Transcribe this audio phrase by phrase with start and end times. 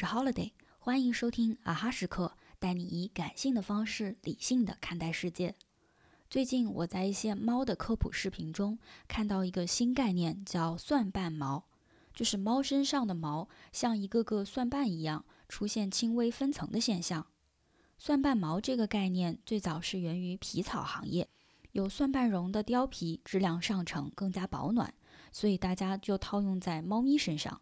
[0.00, 5.56] 是 Holiday，欢迎收听啊哈时刻，带你以感性的方式理性的看待世界。
[6.30, 11.64] 最近我在一些猫的科普视频中看到一个新概念，叫蒜瓣毛，
[12.14, 17.26] 就是猫身上的毛像一个个蒜瓣一样出现轻微分层的现象。
[17.98, 21.28] 蒜瓣毛这个概念最早是源于皮草行业，
[21.72, 24.94] 有蒜瓣绒的貂皮质量上乘，更加保暖，
[25.32, 27.60] 所以大家就套用在猫咪身上。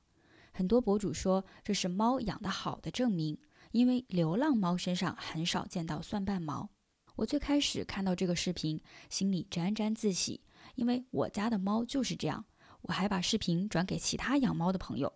[0.56, 3.36] 很多博主说这是猫养得好的证明，
[3.72, 6.70] 因为流浪猫身上很少见到蒜瓣毛。
[7.16, 10.40] 我最开始看到这个视频，心里沾沾自喜，
[10.74, 12.46] 因为我家的猫就是这样。
[12.80, 15.12] 我还把视频转给其他养猫的朋友。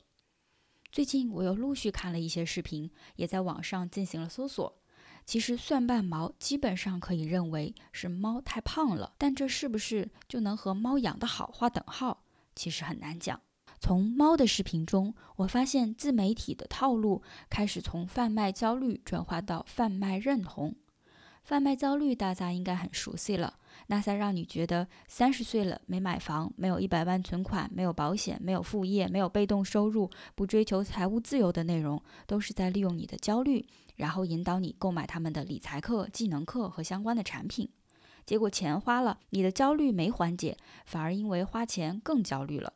[0.93, 4.83] 最近我又陆续看了一些视频，也在网上进行了搜索。
[5.25, 12.25] 其实蒜瓣毛基本上可以认为是猫太胖了，但这是不是就能和猫养得好划等号？
[12.55, 13.41] 其实很难讲。
[13.81, 20.77] 从猫的视频中，我发现自媒体的套路开始从贩卖焦虑转化到贩卖认同。
[21.43, 23.55] 贩卖焦虑大家应该很熟悉了，
[23.87, 37.69] 那些让你觉得三十岁了没买房、没有一百万存款、没有保险、没有副业、没有被动收入、不追求财务自由的内容，都是在利用你的焦虑，然后引导你购买他们的理财课、技能课和相关的产品。
[38.27, 42.75] 结果钱花了，你的焦虑没缓解，反而因为花钱更焦虑了。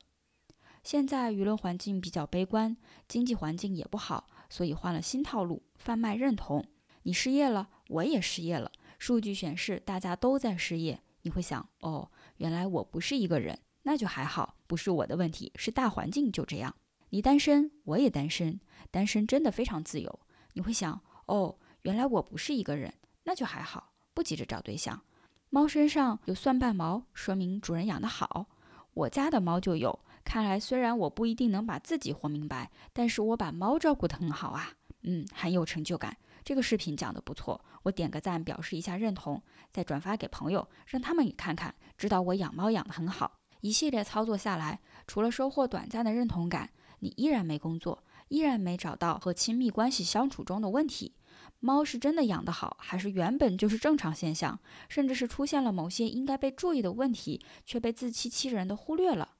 [0.84, 2.76] 现在舆论环境比较悲观，
[3.08, 6.62] 经济环境也不好，所以换了新套路，贩卖认同。
[7.04, 8.70] 你失业了，我也失业了。
[8.98, 16.74] 数据显示大家都在失业，你会想，哦，原来我不是一个人，那就还好，不是我的问题，是大环境就这样。
[17.08, 20.20] 你单身，我也单身，单身真的非常自由。
[20.52, 25.02] 你会想，哦，原来我不是一个人，那就还好，不急着找对象。
[25.48, 28.48] 猫身上有蒜瓣毛，说明主人养得好。
[28.92, 29.98] 我家的猫就有。
[30.24, 34.72] 看来，虽然我不一定能把自己活明白，但是我把猫照顾得很好啊，
[35.02, 36.16] 嗯，很有成就感。
[36.42, 43.38] 这个视频讲得不错，我点个赞，表示一下认同，再转发给朋友，让他们也看看，知道我养猫养得很好。
[43.60, 51.14] 一系列操作下来，除了收获短暂的认同感，你依然没工作，依然没找到和亲密关系相处中的问题。
[51.60, 54.58] 猫是真的养得好，还是原本就是正常现象，
[54.90, 59.36] 甚至是出现了某些应该被注意的问题，却被自欺欺人的忽略了？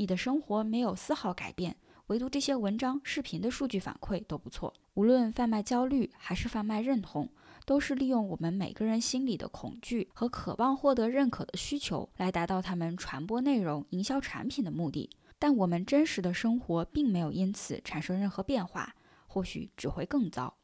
[0.00, 4.72] 你的生活没有丝毫改变，唯独这些文章、视频的数据反馈都不错。
[4.94, 7.28] 无论贩卖焦虑还是贩卖认同，
[7.66, 15.10] 都是利用我们每个人心里的恐惧和渴望获得认可的需求，来达到他们传播内容、营销产品的目的。
[15.38, 18.94] 但我们真实的生活并没有因此产生任何变化，
[19.26, 20.54] 或许只会更糟。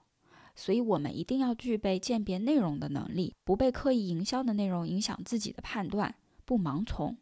[0.55, 6.15] 所以，我们一定要具备鉴别内容的能力，不被刻意营销的内容影响自己的判断，
[6.47, 7.19] 不盲从。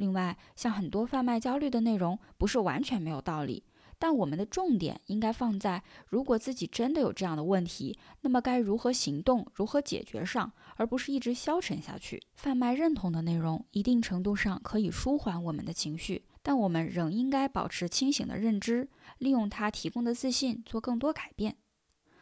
[0.00, 3.62] 另外，像很多贩卖焦虑的内容，不是完全没有道理，
[3.98, 12.22] 但我们的重点应该放在如果自己真的有这样的问题，那么该如何行动、如何解决上，而不是一直消沉下去。
[12.32, 21.58] 贩卖认同的内容，一定程度上可以舒缓我们的情绪，但我们仍应该保持清醒的认知，利用它提供的自信做更多改变。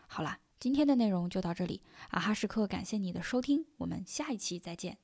[0.09, 1.81] 好了，今天的内容就到这里，
[2.11, 4.99] 啊哈时刻感谢你的收听，我们下一期再见。